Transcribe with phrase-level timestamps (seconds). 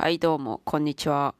[0.00, 1.34] はいどうもこんにちは。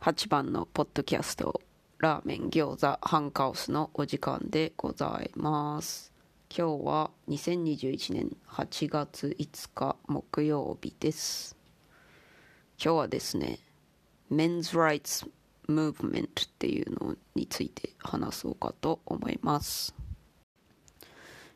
[0.00, 1.60] 8番のポッドキャスト
[1.98, 6.12] ラーメン餃子ハンカオスのお時間でございます。
[6.50, 11.56] 今日は2021年8月5日木曜日です。
[12.84, 13.60] 今日はですね
[14.32, 15.30] Men's Rights
[15.68, 16.28] Movement っ
[16.58, 19.94] ていうのについて話そうかと思います。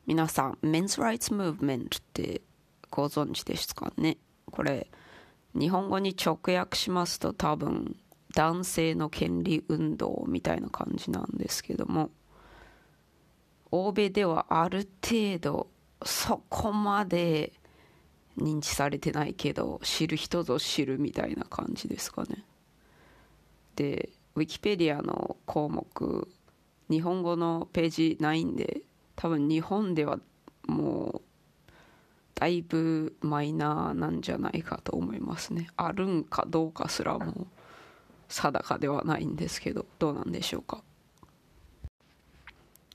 [0.07, 2.43] 皆さん Men's Rights Movement って
[2.91, 4.19] ご存知ですかね？
[4.53, 4.87] これ
[5.55, 7.97] 日本語に直訳しますと多分
[8.35, 12.11] 男性の権利運動みたいな感じなんですけども
[13.71, 15.69] 欧米ではある程度
[16.05, 17.53] そこまで
[18.39, 22.45] 認知されてないけど知る人ぞ知るみたいな感じですかね。
[23.77, 26.29] でウィキペディアの項目
[26.91, 28.83] 日本語のページないんで
[29.17, 30.19] 多分日本では
[30.67, 31.34] もう
[32.35, 35.69] だいぶマイナーなんじゃないかと思いますね。
[35.77, 37.47] あるんかどうかすらも
[38.29, 40.83] 定かではないんですけどどうなんでしょうか。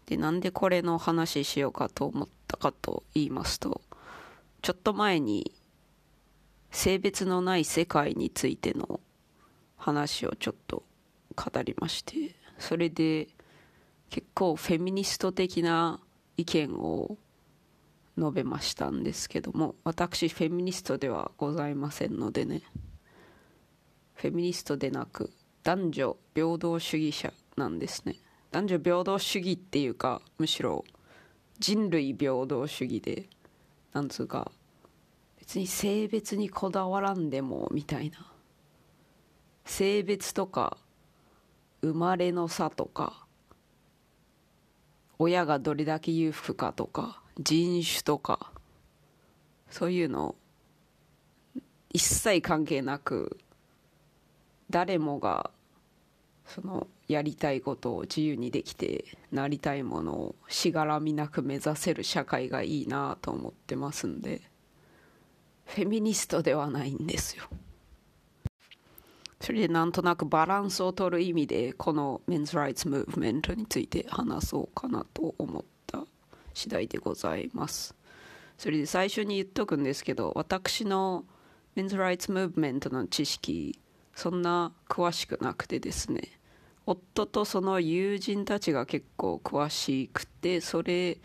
[0.08, 3.82] でなんでこれの話しようかと思ったかと言いますと
[4.64, 5.54] ちょっと前に
[6.72, 9.00] 性別のない世界についての
[9.78, 10.84] 話をちょっと
[11.36, 13.28] 語りましてそれで
[14.10, 16.00] 結構フェミニスト的な
[16.38, 17.18] 意見を
[18.20, 22.62] 述べましたんですけども私フェミニストではございませんのでね
[24.14, 25.32] フェミニストでなく
[25.64, 28.16] 男女平等主義者なんですね。
[28.52, 30.84] 男女平等主義っていうかむしろ
[31.60, 33.26] 人類平等主義で
[33.94, 34.52] なんつうか
[35.38, 38.32] 別に性別にこだわらんでもみたいな
[39.66, 40.78] 性別とか
[41.82, 43.26] 生まれの差とか
[45.18, 48.52] 親がどれだけ裕福かとか人種とか
[49.70, 50.36] そういうの
[51.90, 53.38] 一切関係なく
[54.70, 55.50] 誰もが
[56.46, 64.42] そのやりたいことを自由にできてなりたいものをしがらみなく目指せる社会がいいなと思ってますんで
[65.66, 67.44] フェミニストではないんですよ。
[69.40, 75.64] それでなんとなくバランスを取る意味でこのメンズ・ライツ・ムーブメントについて話そうかなと思っ
[76.60, 77.96] 次第でございます。
[78.58, 81.24] それで最初に言っとくんですけど私の
[81.76, 83.80] メンズ・ライツ・ムーブメントの知識
[84.14, 86.24] そんな詳しくなくてですね
[86.86, 91.20] 夫とその友人たちが結構詳しくてそれ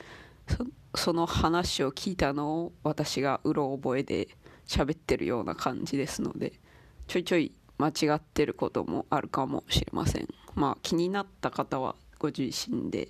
[0.94, 4.28] その話を聞いたのを私がうろ覚えで
[4.68, 6.52] 喋ってるような感じですので
[7.08, 10.28] ちょいちょい間違ってることもあるかもしれません。
[10.54, 13.08] まあ気になった方はご自身で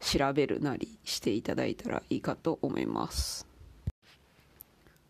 [0.00, 3.48] 調べるなりしていただいたらいいかと思います。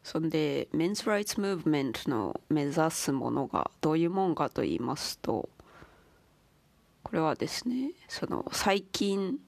[0.02, 5.50] そんでメンズ・ライツ・ムーブメントの目指すものがどういうもんかと言いますと
[7.02, 9.38] これはですねその最近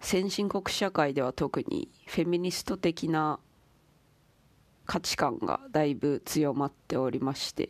[0.00, 3.38] 先進国社会では特にフェミニスト的な
[4.84, 7.68] 価値観がだいぶ強まっておりまして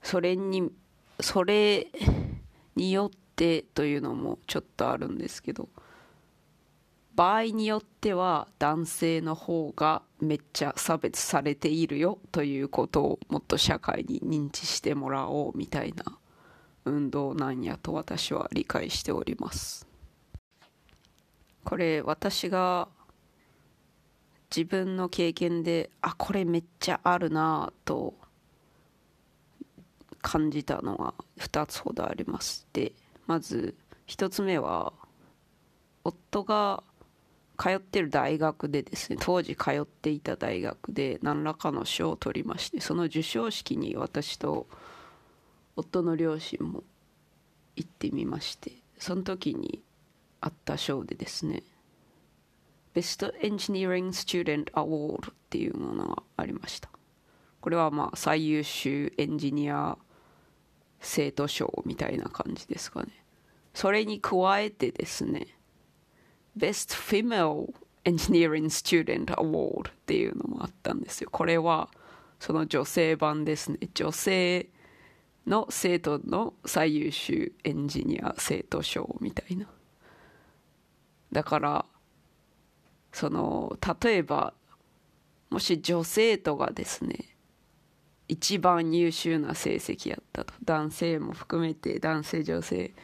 [0.00, 0.70] それに
[1.18, 1.88] それ
[2.76, 5.68] によってというのもちょっとあるんですけど
[7.14, 16.18] 場合によっては男性の方がめっちゃ差別されているよということをもっと社会に認知してもらおうみたいな
[16.84, 19.86] 運動なんやと私は理解しております。
[21.64, 22.88] これ私が
[24.54, 28.14] 自分の経験であこれめっちゃあるなと
[30.20, 32.92] 感じたのは2つほどありますで
[33.26, 33.74] まず
[34.06, 34.92] 1つ目は
[36.04, 36.82] 夫が
[37.58, 44.66] 通ってる大学でですね当時通っていた大学で何らかの賞を取りましてその授賞式に私と
[45.76, 46.82] 夫の両親も
[47.76, 49.82] 行ってみましてその時に
[50.40, 51.62] あった賞でですね
[52.94, 56.88] ベストエンジニアリング・スチューデント・アワードっていうものがありました。
[57.60, 59.98] これはまあ最優秀エンジニア
[61.00, 63.23] 生徒賞みたいな感じですかね。
[63.74, 65.48] それに加えてですね
[66.56, 67.72] Best Female
[68.04, 71.30] Engineering Student Award っていうのもあったんですよ。
[71.30, 71.90] これは
[72.38, 73.78] その女性版ですね。
[73.94, 74.68] 女性
[75.46, 79.66] の生徒の最優秀エンジニア生徒賞みたいな。
[81.32, 81.86] だから
[83.12, 84.54] その例えば
[85.50, 87.36] もし女生徒がですね
[88.28, 90.54] 一番優秀な成績やったと。
[90.64, 92.94] 男性も含めて男性女性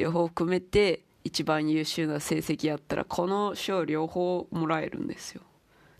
[0.00, 5.42] 両方含めて一番優秀な成績やったらこの賞両方もらえるんですよ。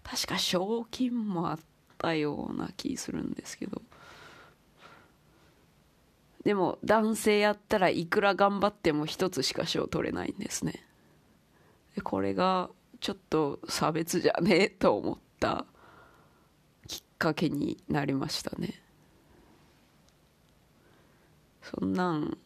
[0.02, 1.58] 確か賞金もあっ
[1.98, 3.82] たような気するんですけど。
[6.44, 10.86] でも男性やったらいくら頑張っても一つしか賞取れないんですね。
[11.94, 12.70] でこれが
[13.00, 15.66] ちょっと差別じゃねえと思った
[16.88, 18.82] きっかけになりましたね。
[21.60, 22.38] そんなん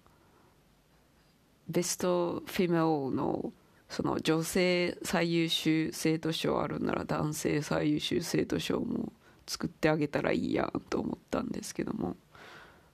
[1.69, 3.53] ベストフィメオの
[3.89, 9.13] その女性最優秀生徒賞あるなら男性最優秀生徒賞も
[9.47, 12.17] 作ってあげたらいいやんと思ったんですけども。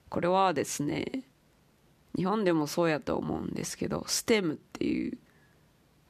[0.09, 1.23] これはですね
[2.17, 5.17] 日本でもそうやと思うんですけど STEM っていう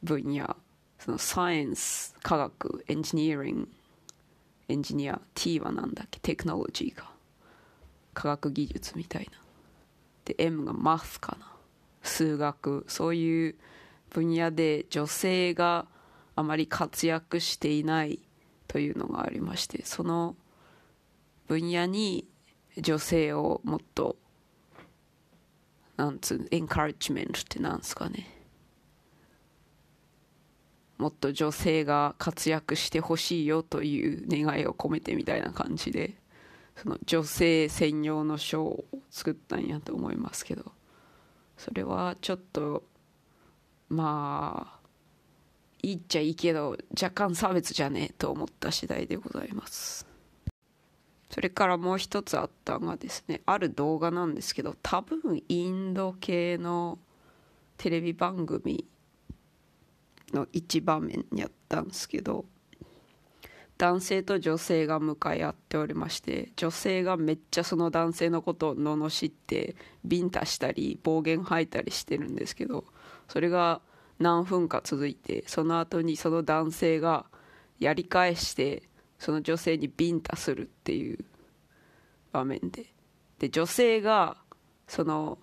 [0.01, 0.55] 分野
[0.97, 3.69] そのサイエンス科学エンジニアリング
[4.71, 7.11] エンジニア T は何だっけテクノロジーか。
[8.13, 9.37] 科学技術みたいな。
[10.23, 11.47] で M がマスかな。
[12.01, 13.55] 数学そういう
[14.09, 15.87] 分野で女性が
[16.35, 18.19] あまり活躍していない
[18.67, 20.35] というのがありましてその
[21.47, 22.27] 分野に
[22.77, 24.15] 女性をもっと
[25.97, 28.27] なんつうエンカレッジメントってなんですかね。
[30.97, 36.15] もっと女性が活躍してほしいよという願いを込めてみたいな感じで
[36.75, 40.71] その女性専用の賞を作ったんやと思いますけど。
[41.61, 42.83] それはちょっと
[43.87, 44.87] まあ
[45.83, 50.07] いいっちゃいいけど若干差別じゃねえと思った次第でございます。
[51.29, 56.97] それからもう一つあったのがですねある動画なんですけど多分インド系の
[57.77, 58.83] テレビ番組
[60.33, 62.45] の一場面やったんですけど
[63.81, 69.75] 男性と女性が向かい合っておりまして女性がめっちゃその男性のことを罵って
[70.05, 72.85] ビンタしたり暴言吐いたりしてるんですけど
[73.27, 73.81] それが
[74.19, 77.25] 何分か続いてその後にその男性が
[77.79, 78.83] やり返して
[79.17, 81.25] その女性にビンタするっていう
[82.31, 82.85] 場面で。
[83.39, 84.37] で女性が
[84.87, 85.39] その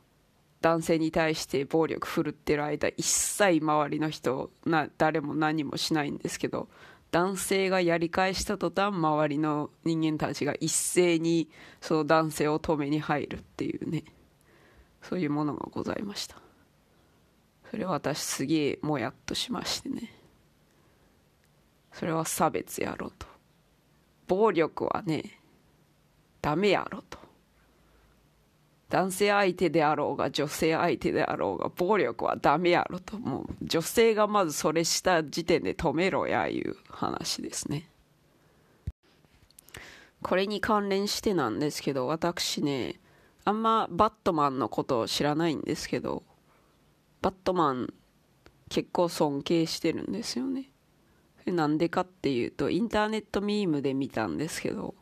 [0.61, 6.69] 男性に対して暴力振るってる間一切周りの人な誰も何もしないんですけど
[7.11, 11.49] 男性がやり返した途端周りの人間たちが一斉に
[11.81, 14.05] その男性を止めに入るっていうね。
[15.03, 16.37] そういうものがございました。
[17.71, 20.13] それは私すげえもやっとしましてね。
[21.93, 23.27] それは差別やろと。
[24.27, 25.41] 暴力はね
[26.43, 27.28] ダメやろと。
[28.88, 37.90] 男性相手であろうが女性相手であろうが暴力はダメやろともう女性がまずそれした時点で止めろやいう話ですね。
[40.23, 42.99] これに関連してなんですけど私ね
[43.44, 46.25] あんまバットマンのことを知らないんですけど
[47.20, 47.94] バットマン
[48.69, 50.70] 結構尊敬してるんですよね。
[51.46, 54.94] なんでかっていうとインターネットミームで見たんですけど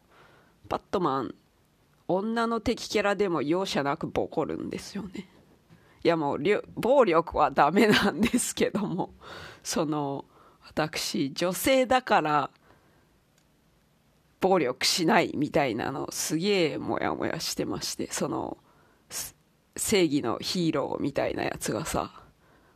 [0.68, 1.34] バットマン
[2.08, 5.28] 女の敵キャラでも容赦なくボコるんですよね。
[6.04, 6.40] いやもう
[6.76, 9.14] 暴力はダメなんですけども。
[9.62, 10.24] その
[10.62, 12.50] 私女性だから
[14.40, 18.12] 暴力しないみたいなのすげえモヤモヤしてまして。
[18.12, 18.58] その
[19.76, 22.22] 正義のヒーローみたいなやつがさ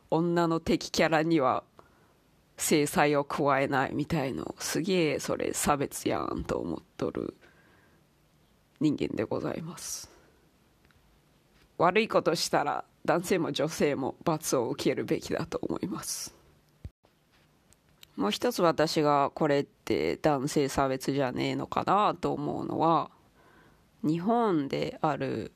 [0.09, 1.63] 女の敵キャラには
[2.57, 7.35] 制裁を加えないみたいのすげえそれ差別やんと思っとる
[8.81, 10.09] 人間でございます。
[11.77, 16.35] 悪いことしたら男性も女性も罰を受けるべきだと思います。
[18.17, 23.09] もう一つ私がこれって男性差別じゃねえのかなと思うのは
[24.03, 25.53] 日本である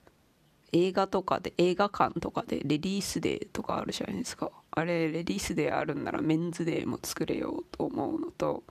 [0.71, 4.51] 映画とかで映画館とかでレディースデーとかあるじゃないですか。
[4.71, 8.63] あれレディースデーあるんならメンズデーも作れようと思うのと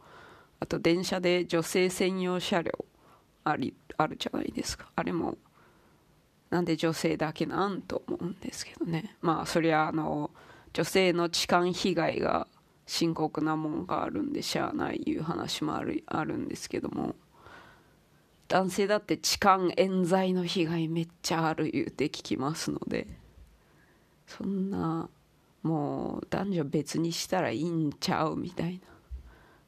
[0.61, 2.73] あと電車で女性専用車両
[3.45, 4.91] ありあるじゃないですか。
[4.97, 5.39] あれも
[6.51, 9.17] なんで女性だけなんと思うんですけどね。
[9.21, 10.31] まあそりゃあの
[10.73, 12.47] 女性の痴漢被害が
[12.87, 17.15] 深刻なもんがあるんでしゃあないいう話もあるあるんですけども。
[18.47, 23.07] 男性だって痴漢冤罪の被害めっちゃある言うて聞きますので。
[24.27, 25.09] そんな
[25.63, 28.81] もう男女別にしたらいいんちゃうみたいな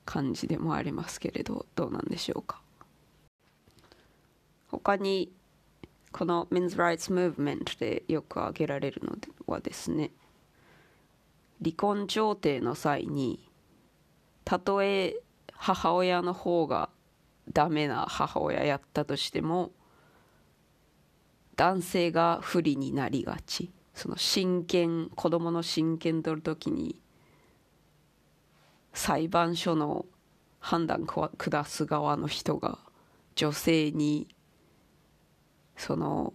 [0.04, 2.60] 感じでもありますけれどどうなんでしょうか。
[4.84, 5.32] 他に
[6.12, 9.16] この Men's Rights Movement でよく挙げられるの
[9.46, 10.10] はですね
[11.62, 13.50] 離婚調停の際に
[14.44, 15.16] たとえ
[15.52, 16.90] 母親の方が
[17.52, 19.72] ダメな母親やったとしても
[21.56, 23.70] 男性が不利になりがち。
[23.96, 27.00] その親権子供の親権取る時に
[28.92, 30.04] 裁判所の
[30.60, 32.78] 判断下す側の人が
[33.36, 34.28] 女性に
[35.76, 36.32] その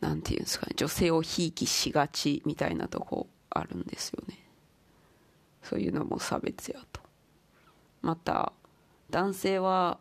[0.00, 4.38] なんていうんですかね女性をひいきしがちみたいなとこあるんですよね。
[5.62, 7.00] そういうのも差別やと。
[8.00, 8.52] また
[9.10, 9.98] 男性は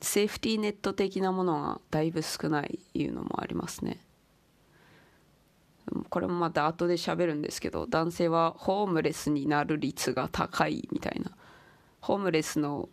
[0.00, 4.00] セーフティーネット的なものがだいぶ少ないいうのもありますね。
[6.08, 11.32] これもまた後で喋るんですけど男性はホームレスになる率が高いみたいな。
[12.00, 12.88] ホームレスの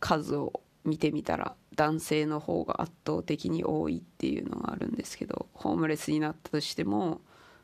[0.00, 7.20] 数を見てみたら男性の方が圧倒的に多いっていうのがあるんですけどホームレスになったとしても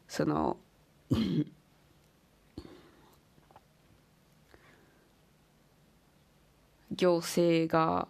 [0.06, 0.56] その
[6.92, 8.06] 行政が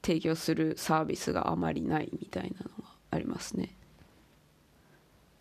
[0.00, 3.76] 提供するサービスがあまりないみたいなのがありますね。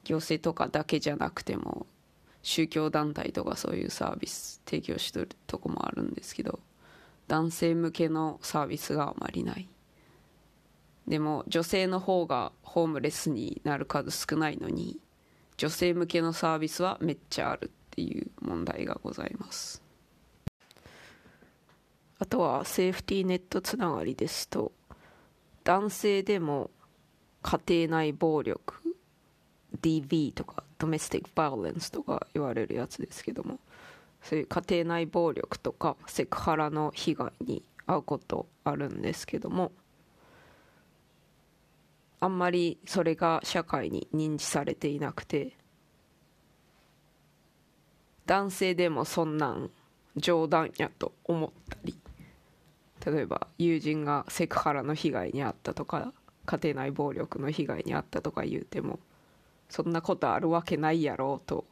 [0.03, 1.87] 行政とかだけじゃなくても
[2.41, 6.59] 宗教団体とかそういうサービス提供してるとこもあるんですけど
[7.29, 9.69] 男性向けのサービスがあまりない。
[11.07, 14.99] でも女性の方がホームレスになる数少ないのに
[15.55, 19.81] 女性向けのサービスはめっちゃあるっていう問題がございます。
[22.17, 24.71] あとはセーフティーネットつながりですと
[25.63, 26.71] 男性でも
[27.43, 28.73] 家庭内暴力
[29.81, 33.59] DV とかドメスティック・バイオレンスとか言われるやつですけども
[34.21, 39.71] そういう家庭内暴力とかセクハラの被害に遭うことあるんですけども
[42.19, 45.53] あんまりそれが社会に認知されていなくて
[48.25, 49.71] 男性でもそんなん
[50.15, 51.97] 冗談やと思ったり
[53.05, 56.13] 例えば友人がセクハラの被害に遭ったとか
[56.45, 58.99] 家庭内暴力の被害に遭ったとか言うても
[59.69, 61.65] そんなことあるわけないやろうと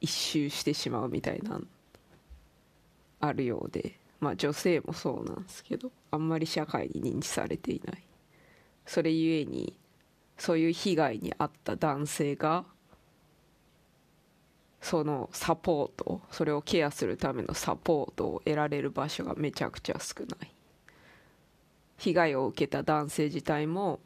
[0.00, 1.60] 一周してしまうみたいな
[3.20, 8.02] あるようでまあ女性もそうなんですけどあんまり社会に認知されていない。
[8.86, 9.78] それゆえに
[10.38, 12.64] そういう被害に遭った男性が
[14.80, 20.50] そのサポートそれをケアするためのサポートを得られる場所がめちゃくちゃ少ない。
[21.98, 24.00] 被害を受けた男性自体も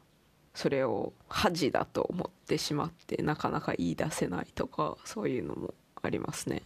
[0.53, 6.61] それを恥だと思ってしまってなかなか言い出せないとかそういうのもありますね。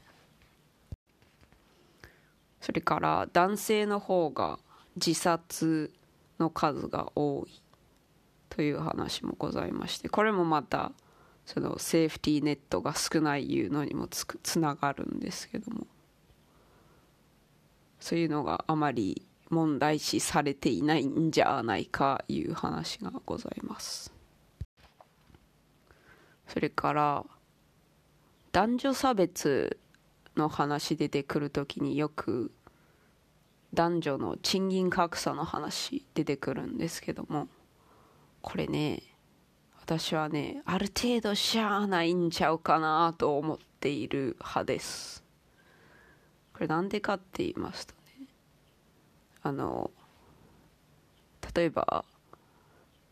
[2.60, 4.60] それから男性の方が
[4.96, 5.94] 自殺
[6.40, 7.62] の数が多い
[8.50, 10.92] という話もございましてこれもまた
[11.46, 15.88] そのセーフティーネットが少ないいうのにもつくつながるんですけども。
[18.00, 24.14] そういうのがあまり問題視されていないんじゃないかいう話がございます。
[26.48, 27.26] それから
[28.52, 29.80] 男女差別
[30.36, 32.52] の話出てくるときによく
[33.74, 37.48] 男女の賃金格差の話出てくるんですけども
[38.42, 39.04] これね
[39.82, 45.24] 私はねある程度しゃあないんちゃうかなと思っている派です。
[46.54, 48.28] これなんでかって言いますとね
[49.44, 49.92] あの
[51.56, 52.04] 例えば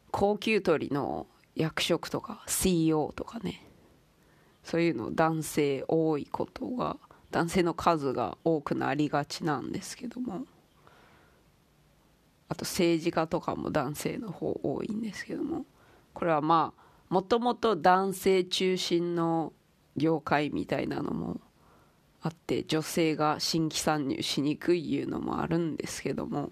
[0.09, 3.63] 高級取りの役職とか CEO とかね
[4.65, 6.97] そういうの男性多いことが
[7.31, 10.45] 男性の数が多くなりがちなんですけども。
[12.47, 15.65] あと政治家とかも男性の方多いんですけども。
[16.13, 19.53] これはまあもともと男性中心の
[19.95, 21.39] 業界みたいなのも
[22.21, 26.51] あって女性が新規参入しにくいいうのもあるんですけども。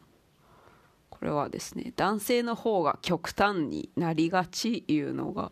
[1.10, 5.52] これはですね男性の方が極端になりがちいうのが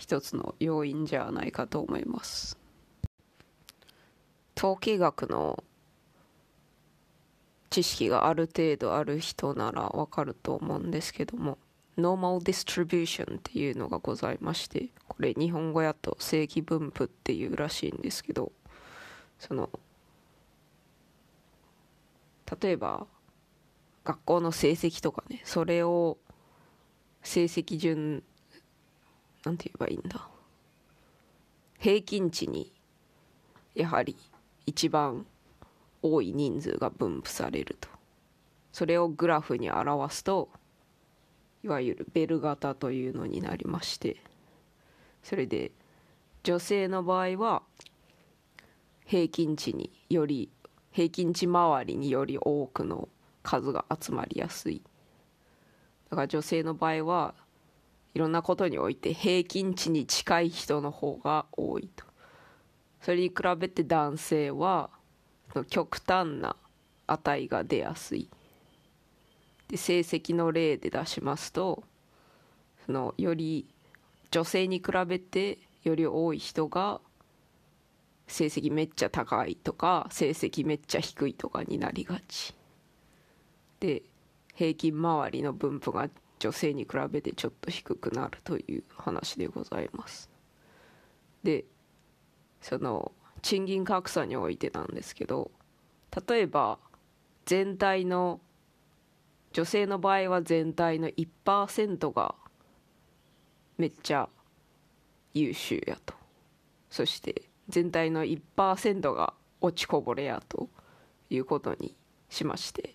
[0.00, 2.58] 一つの要因じゃないかと思います。
[4.56, 5.62] 統計学の
[7.68, 11.56] 知識がある程度ある人ならわかると思うんですけども
[11.96, 18.52] normal distribution っていうのがございましてこれ日本語やと正規分布っていうらしいんですけど
[19.38, 19.70] その
[22.60, 23.06] 例えば
[24.04, 26.18] 学校の成績とかねそれを
[27.22, 28.24] 成績順
[29.44, 30.28] なんて言えばいいんだ？
[31.78, 32.72] 平均値に
[33.74, 34.16] やはり
[34.66, 35.26] 一番
[36.02, 37.88] 多い人数が分布されると。
[38.72, 40.48] それをグラフに表すと
[41.64, 44.16] いわゆるベル型というのになりまして
[45.22, 45.72] それで
[46.44, 47.62] 女性の場合は
[49.04, 50.48] 平均値により
[50.92, 53.08] 平均値周りにより多くの
[53.42, 54.82] 数が集まりやすい。
[56.10, 57.34] だから女性の場合は
[58.14, 62.04] いろんなことにおいて平均値に近い人の方が多いと。
[63.00, 64.90] それに比べて男性は
[65.68, 66.56] 極端な
[67.06, 68.28] 値が出やすい。
[69.68, 71.84] で成績の例で出しますと
[72.86, 73.66] そのより
[74.32, 77.00] 女性に比べてより多い人が
[78.26, 82.54] 成績めっちゃ高いとか成績めっちゃ低いとかになりがち。
[83.78, 84.02] で
[84.54, 86.08] 平均周りの分布が
[86.40, 90.30] 女性に比べてちょっと低くなるという話でございます。
[91.44, 91.64] で
[92.60, 95.50] その賃金格差においてなんですけど
[96.28, 96.78] 例えば
[97.46, 98.40] 全体の
[99.52, 102.34] 女性の場合は全体の1%が
[103.78, 104.28] めっちゃ
[105.32, 106.14] 優秀やと。
[106.90, 110.68] そして全体の1%が落ちこぼれやと
[111.28, 111.94] いうことに
[112.28, 112.94] しまして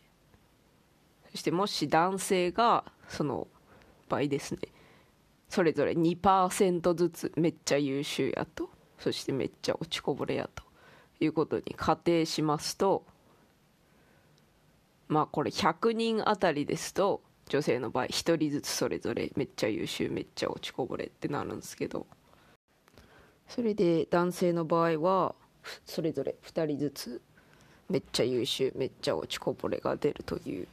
[1.35, 3.49] そしてもし男性がその
[4.07, 4.59] 場合ですね
[5.49, 10.63] それぞれ2%ずつめっちゃ優秀やとそしてめっちゃ落ちこぼれやと
[11.19, 13.03] いうことに仮定しますと
[15.09, 22.07] まあこれ100人あたりですと女性の場合1人ずつそれぞれめっちゃ優秀めっちゃ落ちこぼれってなるんですけど
[23.49, 25.35] それで男性の場合は
[25.85, 27.21] それぞれ2人ずつ
[27.89, 30.67] めっちゃ優秀めっちゃ落ちこぼれが出るという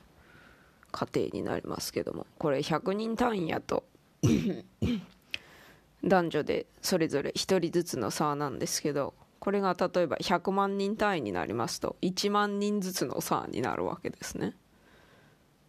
[0.93, 3.85] 過程になりますけどもこれ100人単位やと
[6.05, 14.55] 男女でそれぞれ1人ずつの差なんですけどこれが例えば100万人単位になりますと1万人ずつの差になるわけですね。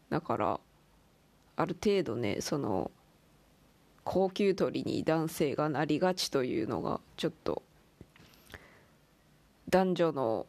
[0.10, 0.60] だから
[1.56, 2.92] ある程度ねその
[4.03, 7.63] 高級鳥に男性がなりがちというのがちょっと
[9.70, 10.46] 男女の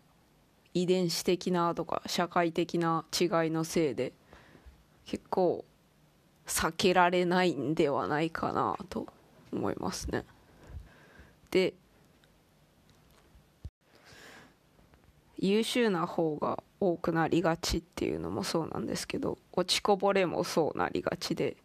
[0.74, 4.12] 遺伝子的なとか社会的な違いのせいで
[5.06, 5.64] 結構
[6.46, 9.06] 避けられないんではないかなと
[9.52, 10.24] 思いますね。
[11.50, 11.74] で
[15.38, 21.56] 優秀な方が多くなりがちっていうのもそうなんですけど落ちこぼれもそうなりがちで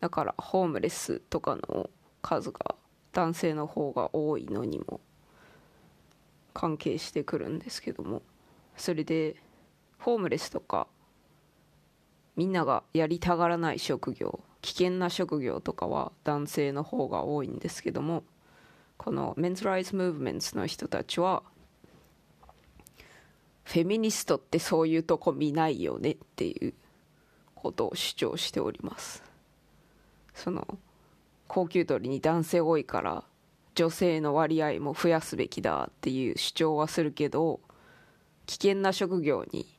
[0.00, 1.90] だからホームレスとかの
[2.22, 2.74] 数が
[3.12, 5.00] 男性の方が多いのにも
[6.54, 8.22] 関係してくるんですけども
[8.76, 9.36] それで
[9.98, 10.86] ホームレスとか
[12.40, 18.24] みんながやりたがらない職業危険な職業とかは男性の方が多いんですけども
[18.96, 21.42] このメンズ・ライツ・ムーブメントの人たちは
[23.64, 26.72] フェミニストってそういうとこ見ないよねっていう
[27.54, 29.22] ことを主張しております。
[30.32, 30.66] その
[31.46, 33.24] 高級鳥に男性多いから
[33.74, 37.60] 女性の割合も増やすべきだっていう主張はするけど
[38.46, 39.78] 危険な職業に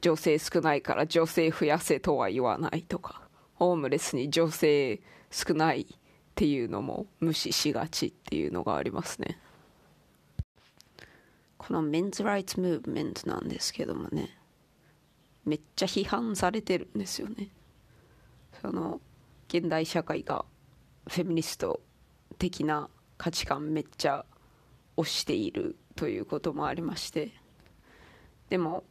[0.00, 3.22] 女性少ないから女性増やせとは言わないとか
[3.54, 5.86] ホームレスに女性少ないっ
[6.34, 9.38] ていうのも無視しがちっていうのがありますね。
[11.58, 14.38] このメンズ・ライツ・ムーブメントなんですけどもね
[15.44, 17.48] めっちゃ批判されてるんですよね。
[18.62, 19.00] その
[19.48, 20.44] 現代社会が
[21.06, 21.80] フェミニスト
[22.38, 24.24] 的な価値観めっちゃ
[24.96, 27.32] 推しているということもありまして
[28.48, 28.84] でも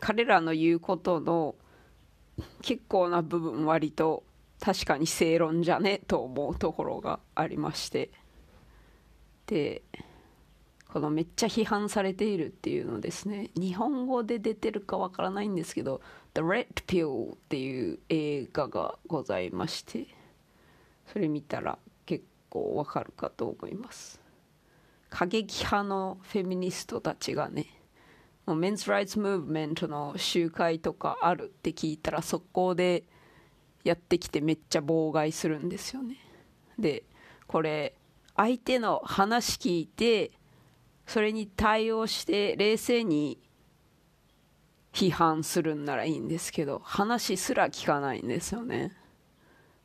[0.00, 1.54] 彼らの言うことの
[2.62, 4.24] 結構な部分割と
[4.60, 8.10] 確かに正論じゃねと思うところがありまして。
[9.46, 9.82] で
[10.92, 13.50] このめっちゃ批判されているっていうのですね。
[13.54, 16.00] 日本語で出てるかわからないんですけど
[16.34, 20.06] 「The Red Pill」っていう映画がございまして。
[21.12, 24.20] それ見たら結構わかるかと思います。
[25.08, 27.66] 過激派のフェミニストたちがね
[28.54, 33.04] メンズ・ライツ・ムーブメントの集会とかあるって聞いたら速攻で
[33.84, 36.16] やってきてめっちゃ妨害するんですよね。
[36.78, 37.04] で
[37.46, 37.94] これ
[38.36, 40.32] 相手の話聞いて
[41.06, 43.38] それに対応して冷静に
[44.92, 48.96] 批判するんならいいんですけど話すら聞かないんですよね。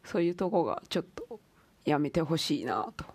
[0.04, 1.39] そういうとこがちょっと
[1.84, 3.06] やめてほしいなと。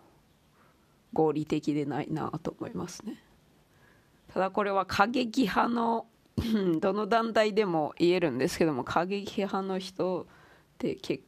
[1.12, 3.22] 合理的でないなと思いますね。
[4.32, 6.06] ただこれは過激派の
[6.80, 10.26] どの団体でも言えるんですけども過激派の人っ
[10.78, 11.22] て結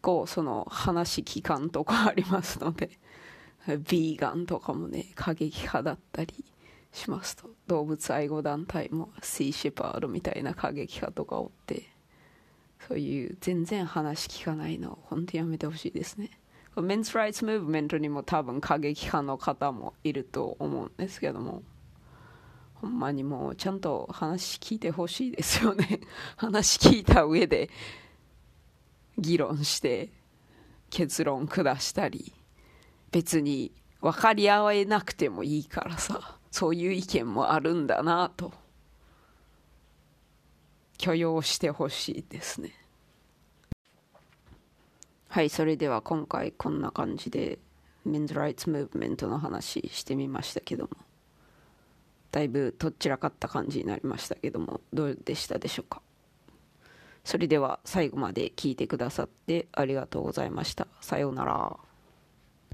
[0.00, 2.90] 構その話聞かんとかありますので
[3.88, 6.44] ビーガンとかもね過激派だったり
[6.92, 7.50] しますと。
[7.68, 11.84] 動物愛護団体もシーシェパードみたいな過激派とかおって
[12.88, 16.30] そういう全然話聞かないの本当やめてほしいですね。
[16.76, 21.62] メンズ・ライツ・ムーブメントにも多分過激派の方もいると思うんですけども。
[22.80, 26.00] ほんまにもうちゃんと話聞いてほしいですよね。
[26.36, 27.68] 話聞いた上で
[29.18, 30.10] 議論して
[30.88, 32.32] 結論下したり
[33.10, 38.52] 別に分かり合えなくてもいいからさそういう意見もあるんだなと。
[40.96, 42.72] 許容してほしいですね。
[45.28, 47.58] はいそれでは今回こんな感じで
[48.04, 51.09] メンズライツムーブメントの話してみましたけども。
[52.32, 56.00] だいぶとっちらかった感じになりましたけどもどうでしたでしょうか？
[57.24, 60.86] それでは最後まで聞いてくださってありがとうございました。
[61.00, 61.76] さようなら。